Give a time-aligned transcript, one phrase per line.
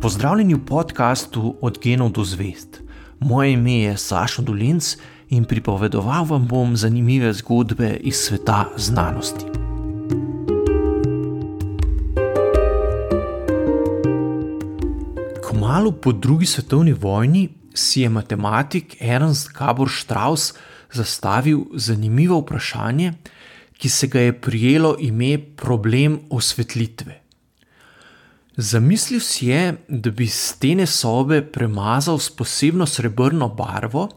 [0.00, 2.80] Pozdravljeni v podkastu Od genov do zvest.
[3.18, 4.96] Moje ime je Sašo Dolinc
[5.28, 9.44] in pripovedoval vam bom zanimive zgodbe iz sveta znanosti.
[15.50, 20.54] Kmalo po drugi svetovni vojni si je matematik Ernst Gabor Strauss
[20.92, 23.12] zastavil zanimivo vprašanje,
[23.76, 27.20] ki se ga je prijelo ime problem osvetlitve.
[28.60, 34.08] Zamislil si je, da bi stene sobe premazal s posebno srebrno barvo,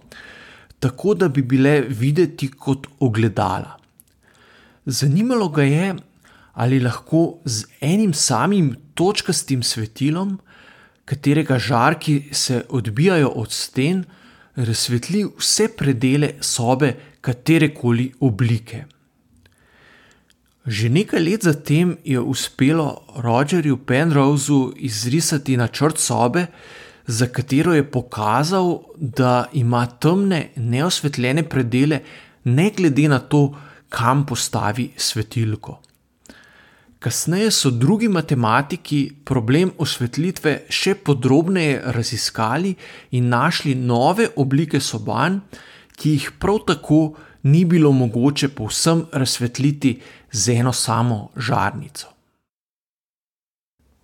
[0.83, 3.77] tako da bi bile videti kot ogledala.
[4.85, 5.93] Zanimalo ga je,
[6.53, 10.35] ali lahko z enim samim točkastim svetilom,
[11.05, 14.03] katerega žarki se odbijajo od sten,
[14.55, 18.83] razsvetli vse predele sobe katerekoli oblike.
[20.63, 26.45] Že nekaj let zatem je uspelo Rogerju Penrose'u izrisati načrt sobe,
[27.07, 31.99] za katero je pokazal, da ima temne, neosvetljene predele,
[32.43, 33.51] ne glede na to,
[33.89, 35.81] kam postavi svetilko.
[36.99, 42.71] Kasneje so drugi matematiki problem osvetlitve še podrobneje raziskali
[43.11, 45.41] in našli nove oblike soban,
[45.99, 47.01] ki jih prav tako
[47.43, 49.99] ni bilo mogoče povsem razsvetliti
[50.31, 52.07] z eno samo žarnico.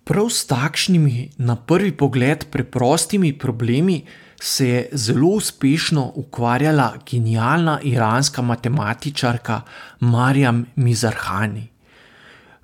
[0.04, 4.02] Prav s takšnimi, na prvi pogled, preprostimi problemi
[4.40, 9.60] se je zelo uspešno ukvarjala genialna iranska matematičarka
[10.00, 11.68] Marjam Mizarhani.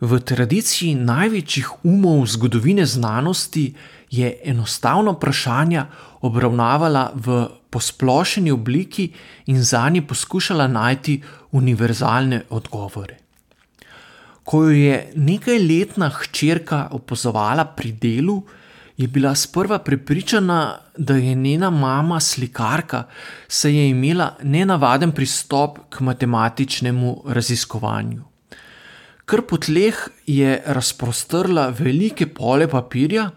[0.00, 3.74] V tradiciji največjih umov zgodovine znanosti
[4.16, 5.84] je enostavno vprašanje
[6.20, 9.10] obravnavala v posplošeni obliki
[9.46, 13.16] in za nje poskušala najti univerzalne odgovore.
[14.44, 18.42] Ko jo je nekajletna hčerka opazovala pri delu,
[18.96, 23.02] je bila sprva prepričana, da je njena mama slikarka,
[23.48, 28.22] saj je imela nenavaden pristop k matematičnemu raziskovanju.
[29.26, 33.30] Kar po tleh je razprostrla velike pole papirja,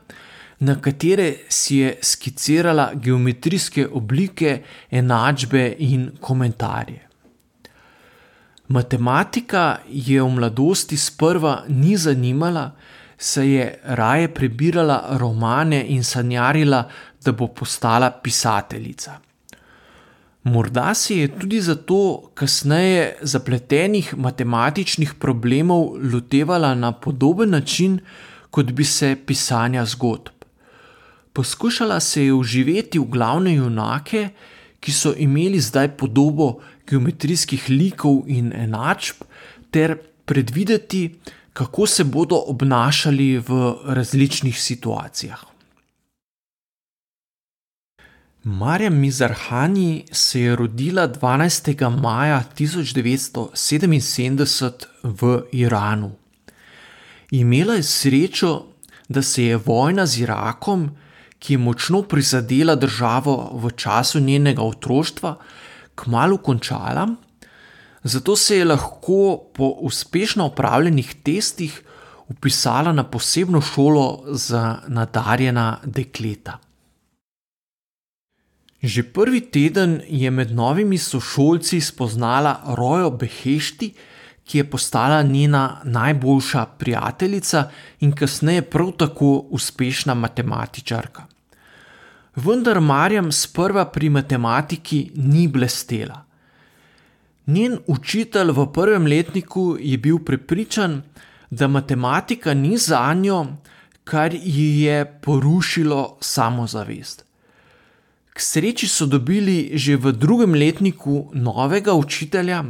[0.59, 4.61] na katere si je skicirala geometrijske oblike,
[4.91, 7.07] enačbe in komentarje.
[8.67, 12.71] Matematika je v mladosti sprva ni zanimala,
[13.17, 16.83] saj je raje prebirala romane in sanjarila,
[17.25, 19.17] da bo postala pisateljica.
[20.43, 27.99] Morda se je tudi zato kasneje zapletenih matematičnih problemov lotevala na podoben način,
[28.49, 30.38] kot bi se pisanja zgodb.
[31.39, 34.29] Poskušala se je uživeti v glavne junake,
[34.79, 39.15] ki so imeli zdaj podobo geometrijskih likov in enačb,
[39.71, 41.15] ter predvideti,
[41.53, 45.43] kako se bodo obnašali v različnih situacijah.
[48.43, 51.89] Marja Mizarhani se je rodila 12.
[52.01, 54.71] maja 1977
[55.03, 56.11] v Iranu.
[57.31, 58.65] Imela je srečo,
[59.09, 60.89] da se je vojna z Irakom
[61.39, 65.35] ki je močno prizadela državo v času njenega otroštva,
[65.95, 67.07] kmalo končala,
[68.03, 71.81] zato se je lahko po uspešno opravljenih testih
[72.27, 76.59] upisala na posebno šolo za nadarjena dekleta.
[78.83, 83.93] Že prvi teden je med novimi sošolci spoznala Rojo Behešti,
[84.49, 91.25] ki je postala njena najboljša prijateljica in kasneje prav tako uspešna matematičarka.
[92.35, 96.25] Vendar Marjam sprva pri matematiki ni blestela.
[97.45, 101.01] Njen učitelj v prvem letniku je bil prepričan,
[101.49, 103.45] da matematika ni za njo,
[104.03, 107.25] kar ji je porušilo samozavest.
[108.33, 112.63] K sreči so dobili že v drugem letniku novega učitelja,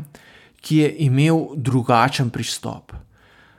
[0.62, 2.94] ki je imel drugačen pristop.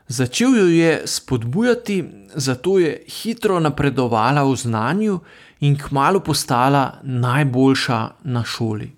[0.08, 2.04] Začel jo je spodbujati,
[2.34, 5.20] zato je hitro napredovala v znanju
[5.60, 8.91] in kmalo postala najboljša na šoli.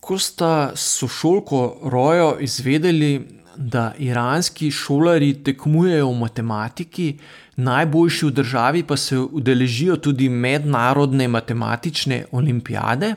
[0.00, 7.18] Ko sta sošolko Rojo izvedeli, da iranski šolari tekmujejo v matematiki,
[7.56, 13.14] najboljši v državi pa se udeležijo tudi mednarodne matematične olimpijade,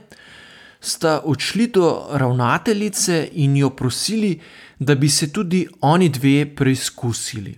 [0.83, 4.39] sta odšli do ravnateljice in jo prosili,
[4.79, 7.57] da bi se tudi oni dve preizkusili.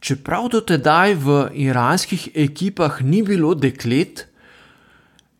[0.00, 4.26] Čeprav do tedaj v iranskih ekipah ni bilo deklet,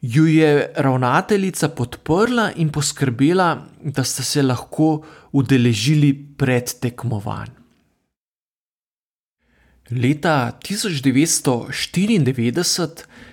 [0.03, 7.62] ju je ravnateljica podprla in poskrbela, da sta se lahko udeležili pred tekmovanjem.
[9.97, 12.89] Leta 1994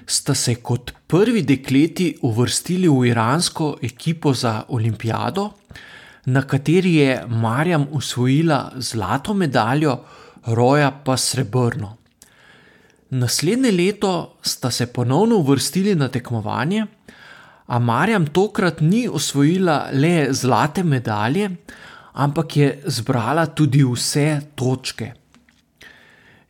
[0.06, 5.52] sta se kot prvi dekleti uvrstili v iransko ekipo za olimpijado,
[6.26, 10.00] na kateri je Marjam usvojila zlato medaljo,
[10.46, 11.98] Roja pa srebrno.
[13.10, 16.86] Naslednje leto sta se ponovno uvrstili na tekmovanje,
[17.68, 21.50] a Marjam tokrat ni osvojila le zlate medalje,
[22.14, 25.19] ampak je zbrala tudi vse točke.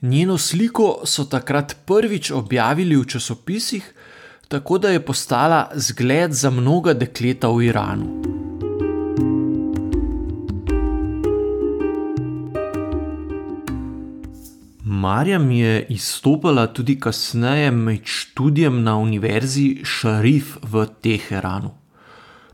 [0.01, 3.93] Njeno sliko so takrat prvič objavili v časopisih,
[4.47, 8.05] tako da je postala zgled za mnoga dekleta v Iranu.
[14.83, 21.71] Marjam je izstopala tudi kasneje med študijem na univerzi Šarif v Teheranu.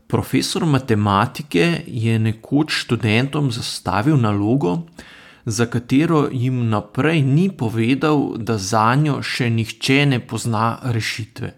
[0.06, 4.82] Profesor matematike je nekoč študentom zastavil nalogo,
[5.46, 11.52] za katero jim naprej ni povedal, da za njo še nihče ne pozna rešitve.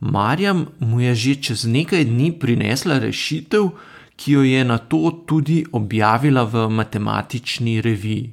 [0.00, 3.70] Marjam mu je že čez nekaj dni prinesla rešitev,
[4.16, 8.32] ki jo je na to tudi objavila v matematični reviji.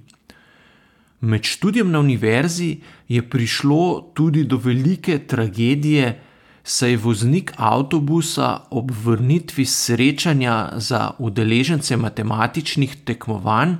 [1.22, 2.78] Med študijem na univerzi
[3.08, 6.20] je prišlo tudi do velike tragedije,
[6.64, 13.76] saj je voznik avtobusa ob vrnitvi srečanja za udeležence matematičnih tekmovanj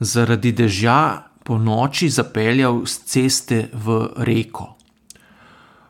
[0.00, 4.76] zaradi dežja po noči zapeljal z ceste v reko.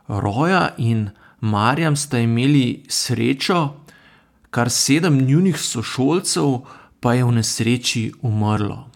[0.09, 1.11] Roja in
[1.41, 3.75] Marjam sta imeli srečo,
[4.51, 6.61] kar sedem njunih sošolcev
[7.01, 8.88] pa je v nesreči umrlo.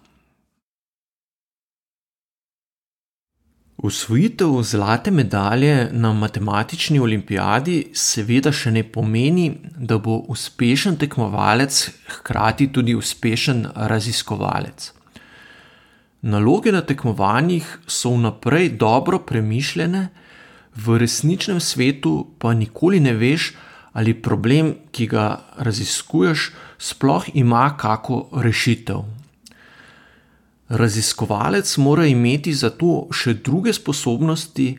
[3.83, 11.79] Usvojitev zlate medalje na matematični olimpijadi seveda še ne pomeni, da bo uspešen tekmovalec
[12.17, 14.93] hkrati tudi uspešen raziskovalec.
[16.23, 20.05] Naloge na tekmovanjih so vnaprej dobro premišljene,
[20.77, 23.51] v resničnem svetu pa nikoli ne veš,
[23.99, 25.27] ali problem, ki ga
[25.59, 29.22] raziskuješ, sploh ima kako rešitev.
[30.73, 34.71] Raziskovalec mora imeti zato še druge sposobnosti,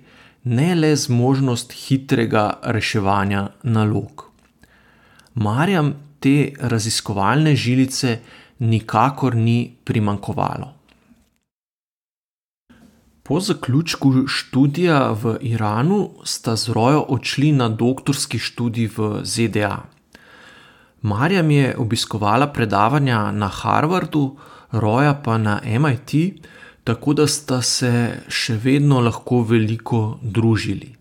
[0.50, 3.44] ne le zmožnost hitrega reševanja
[3.76, 4.24] nalog.
[5.38, 8.16] Marjam te raziskovalne žilice
[8.60, 10.72] nikakor ni primankovalo.
[13.24, 19.78] Po zaključku študija v Iranu sta z Rojo odšli na doktorski študij v ZDA.
[21.02, 24.26] Marjam je obiskovala predavanja na Harvardu,
[24.74, 26.12] Roja pa na MIT,
[26.84, 27.92] tako da sta se
[28.28, 30.96] še vedno lahko veliko družili.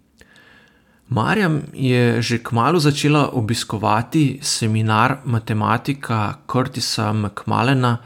[1.12, 7.96] Marjam je že kmalo začela obiskovati seminar matematika Curtisa McMallena,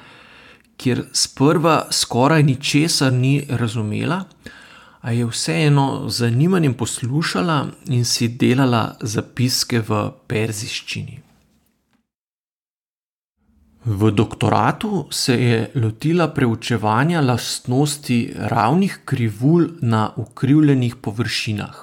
[0.77, 4.25] kjer sprva skoraj ničesar ni razumela,
[5.01, 11.26] a je vseeno z zanimanjem poslušala in si delala zapiske v perziščini.
[13.87, 21.77] V doktoratu se je lotila preučevanja lastnosti ravnih krivulj na ukrivljenih površinah.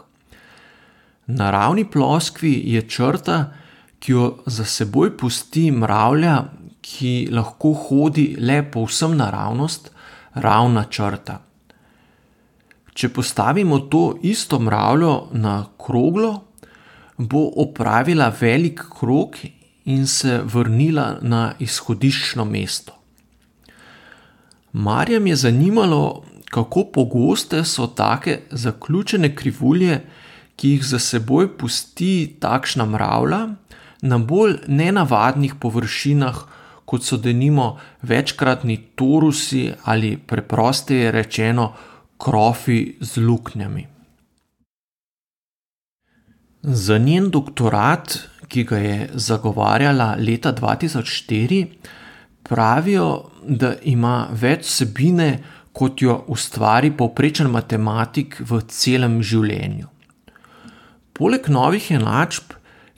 [1.27, 3.53] Na ravni ploskvi je črta,
[4.00, 6.44] ki jo za seboj pusti mravlja,
[6.81, 9.91] ki lahko hodi le povsem naravnost,
[10.36, 11.39] ravna črta.
[12.93, 16.41] Če postavimo to isto mravljo na kroglo,
[17.17, 19.39] bo opravila velik krog
[19.86, 22.94] in se vrnila na izhodiščno mesto.
[24.74, 30.02] Marjam je zanimalo, kako pogoste so take zaključene krivulje,
[30.56, 33.48] ki jih za seboj pusti takšna mravlja
[34.02, 36.44] na bolj nenavadnih površinah,
[36.86, 41.74] kot so denimo večkratni torusi ali preprosteje rečeno
[42.18, 43.88] krofi z luknjami.
[46.62, 48.18] Za njen doktorat
[48.53, 51.65] ki ga je zagovarjala leta 2004,
[52.45, 55.29] pravijo, da ima več vsebine,
[55.74, 59.88] kot jo ustvari povprečen matematik v celem življenju.
[61.17, 62.53] Poleg novih enačb,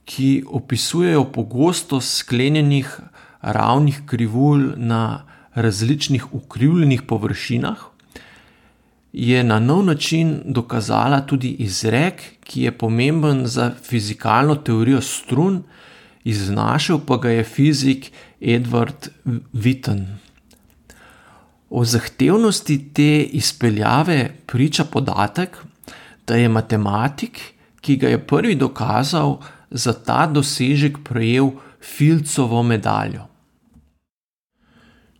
[0.05, 2.91] ki opisujejo pogostost sklenjenih
[3.41, 5.23] ravnih krivulj na
[5.55, 7.79] različnih ukrivljenih površinah,
[9.15, 15.63] je na nov način dokazala tudi izrek, ki je pomemben za fizikalno teorijo strun,
[16.23, 19.09] iznašel pa ga je fizik Edward
[19.53, 20.03] Witten.
[21.69, 25.57] O zahtevnosti te izpeljave priča podatek,
[26.27, 27.39] da je matematik,
[27.81, 29.39] ki ga je prvi dokazal,
[29.71, 33.34] za ta dosežek prejel Filcovo medaljo.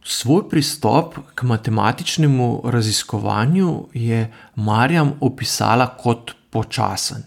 [0.08, 7.24] Svoj pristop k matematičnemu raziskovanju je Marjam opisala kot počasen.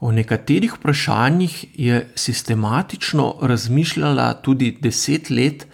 [0.00, 5.66] O nekaterih vprašanjih je sistematično razmišljala tudi deset let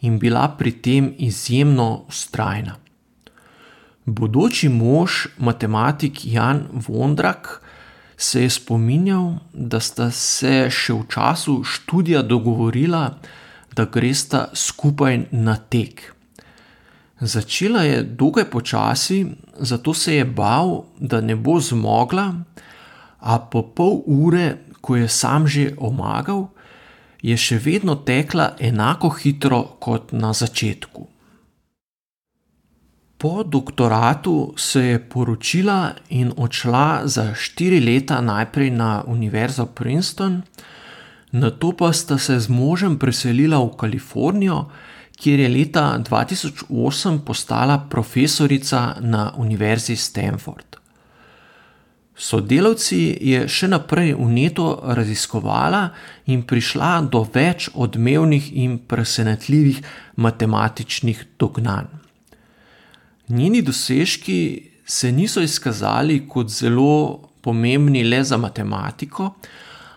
[0.00, 2.76] in bila pri tem izjemno ustrajna.
[4.04, 7.62] Bodoči mož, matematik Jan Vondrak,
[8.16, 13.38] se je spominjal, da sta se še v času študija dogovorila, da
[13.84, 16.14] gresta skupaj na tek.
[17.20, 19.26] Začela je dokaj počasi,
[19.58, 22.34] zato se je bal, da ne bo zmogla,
[23.20, 26.48] a po pol ure, ko je sam že omagal,
[27.22, 31.06] je še vedno tekla enako hitro kot na začetku.
[33.20, 40.40] Po doktoratu se je poročila in odšla za štiri leta najprej na Univerzo Princeton,
[41.32, 44.64] nato pa sta se z možem preselila v Kalifornijo,
[45.16, 50.80] kjer je leta 2008 postala profesorica na Univerzi Stanford.
[52.20, 55.86] Sodelavci je še naprej uneto raziskovala
[56.28, 59.80] in prišla do več odmevnih in presenetljivih
[60.20, 61.88] matematičnih dognanj.
[63.28, 64.40] Njeni dosežki
[64.84, 69.30] se niso izkazali kot zelo pomembni le za matematiko,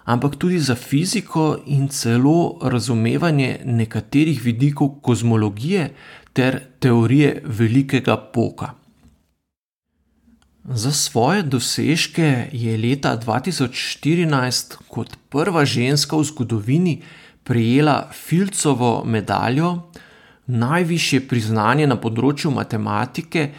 [0.04, 5.90] ampak tudi za fiziko in celo razumevanje nekaterih vidikov kozmologije
[6.34, 8.74] ter teorije velikega poka.
[10.64, 17.02] Za svoje dosežke je leta 2014 kot prva ženska v zgodovini
[17.44, 19.92] prejela Filcovo medaljo,
[20.48, 23.50] najvišje priznanje na področju matematike,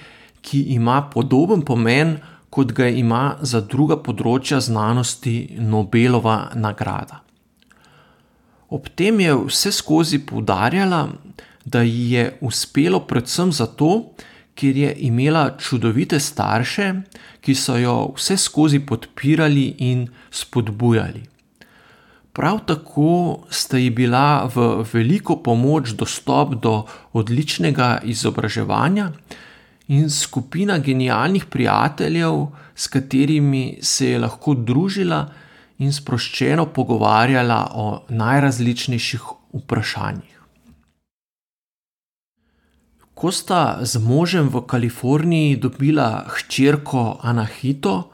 [0.41, 2.17] ki ima podoben pomen
[2.55, 7.19] kot ga ima za druga področja znanosti Nobelova nagrada.
[8.71, 11.09] Ob tem je vse skozi poudarjala,
[11.65, 13.91] da ji je uspelo predvsem zato,
[14.55, 16.89] ker je imela čudovite starše,
[17.43, 21.25] ki so jo vse skozi podpirali in spodbujali.
[22.35, 26.85] Prav tako sta ji bila v veliko pomoč dostop do
[27.15, 29.11] odličnega izobraževanja,
[29.89, 35.27] in skupina genialnih prijateljev, s katerimi se je lahko družila
[35.79, 40.31] in sproščeno pogovarjala o najrazličnejših vprašanjih.
[43.15, 48.11] Ko sta z možem v Kaliforniji dobila hčerko Anahito,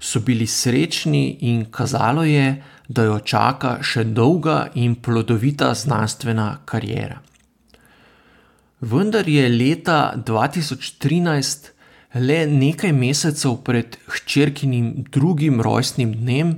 [0.00, 7.20] so bili srečni in kazalo je, da jo čaka še dolga in plodovita znanstvena karijera.
[8.80, 11.70] Vendar je leta 2013,
[12.14, 16.54] le nekaj mesecev pred hčerkinim drugim rojstnim dnem,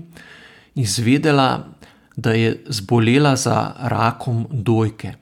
[0.74, 1.66] izvedela,
[2.16, 5.14] da je zbolela za rakom dojke.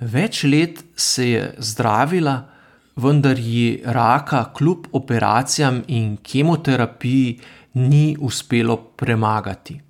[0.00, 2.36] Več let se je zdravila,
[2.96, 7.40] vendar ji raka kljub operacijam in kemoterapiji
[7.74, 9.80] ni uspelo premagati.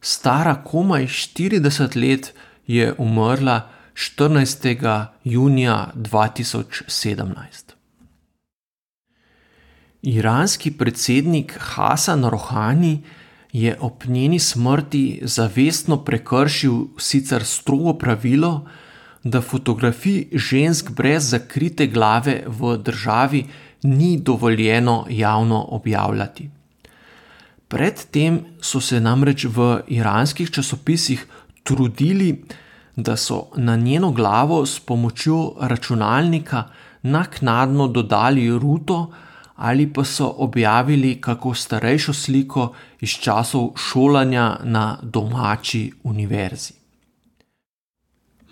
[0.00, 2.32] Stara komaj 40 let
[2.66, 3.77] je umrla.
[3.98, 5.06] 14.
[5.24, 7.26] junija 2017.
[10.02, 13.02] Iranski predsednik Hasan Rohani
[13.52, 18.68] je ob njeni smrti zavestno prekršil sicer strogo pravilo,
[19.24, 23.46] da fotografij žensk brez zakrite glave v državi
[23.82, 26.50] ni dovoljeno javno objavljati.
[27.68, 31.26] Predtem so se namreč v iranskih časopisih
[31.62, 32.44] trudili,
[32.98, 36.64] da so na njeno glavo s pomočjo računalnika
[37.02, 39.12] naknadno dodali ruto
[39.56, 46.72] ali pa so objavili kako starejšo sliko iz časov šolanja na domači univerzi.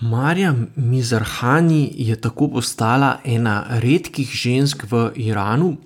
[0.01, 5.77] Marja Mizarhani je tako postala ena redkih žensk v Iranu,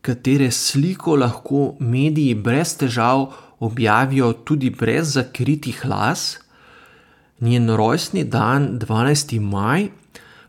[0.00, 6.38] katere sliko lahko mediji brez težav objavijo tudi brez zakritih las.
[7.40, 9.40] Njen rojstni dan, 12.
[9.40, 9.88] maj,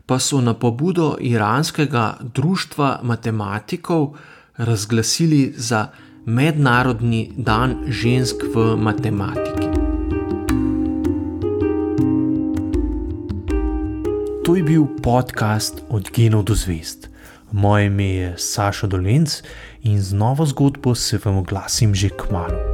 [0.06, 4.16] pa so na pobudo iranskega društva matematikov
[4.56, 5.88] razglasili za
[6.24, 9.68] Mednarodni dan žensk v matematiki.
[14.44, 17.08] To je bil podcast Od genov do zvest.
[17.52, 19.42] Moje ime je Saša Dolence
[19.82, 22.67] in z novo zgodbo se vam oglasim že k malu.